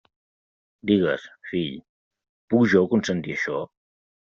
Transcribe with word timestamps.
Digues, 0.93 1.27
fill, 1.51 1.71
puc 2.55 2.69
jo 2.77 2.87
consentir 2.97 3.41
això? 3.41 3.67